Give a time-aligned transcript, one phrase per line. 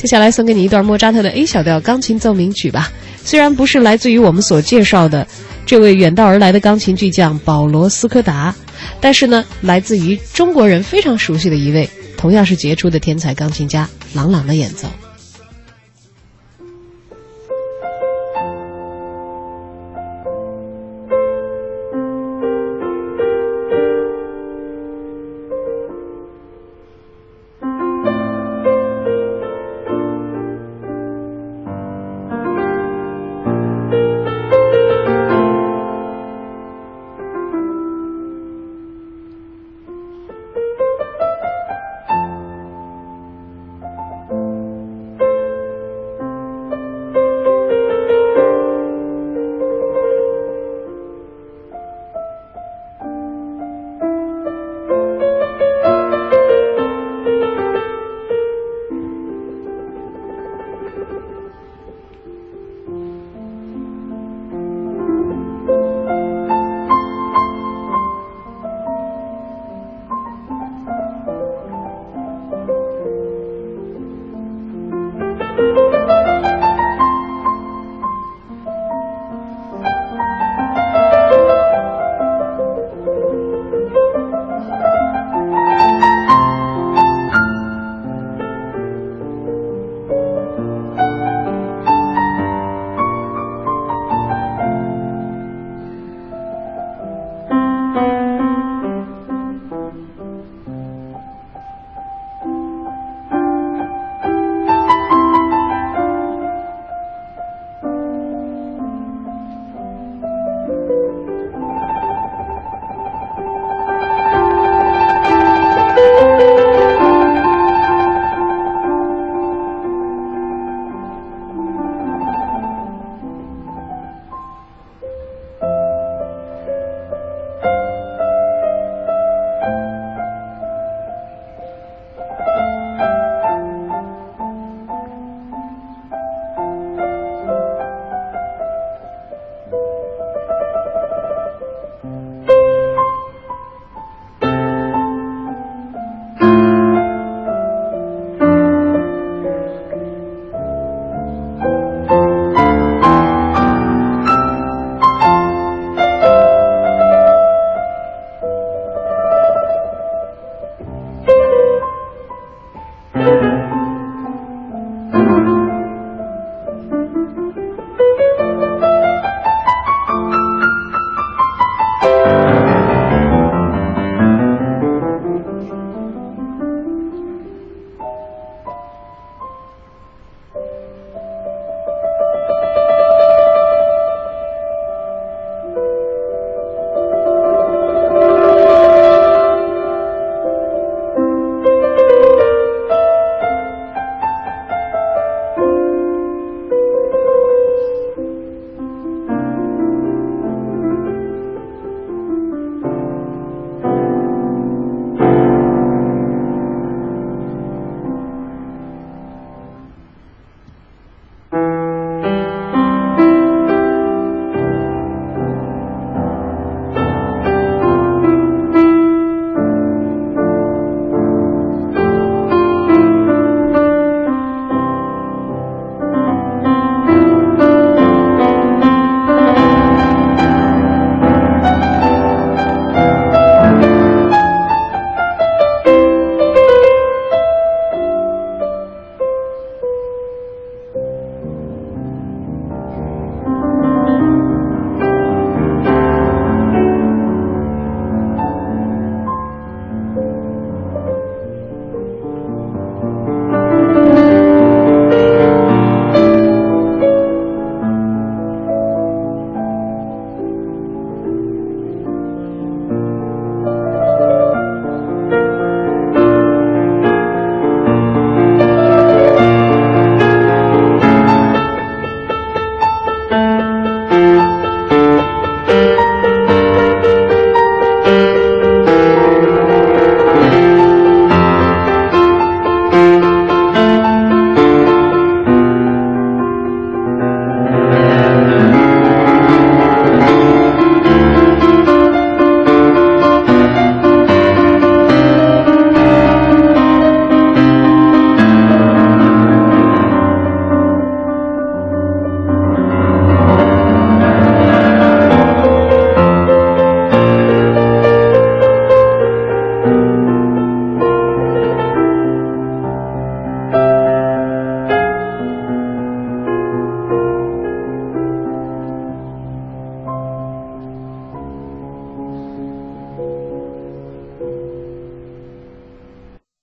[0.00, 2.90] 接下来送给你一段莫扎特的 a 小调钢琴奏鸣曲吧。
[3.22, 5.26] 虽然不是来自于我们所介绍的
[5.66, 8.54] 这位远道而来的钢琴巨匠保罗斯科达，
[8.98, 14.88] 但是呢，来自于中国人非常熟悉的一位，同样是杰出的天才钢琴家朗朗的演奏。